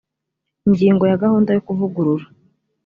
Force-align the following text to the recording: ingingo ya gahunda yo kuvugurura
ingingo 0.67 1.03
ya 1.11 1.19
gahunda 1.23 1.49
yo 1.55 1.63
kuvugurura 1.67 2.25